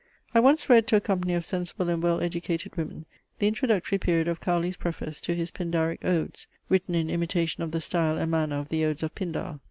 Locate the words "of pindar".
9.03-9.59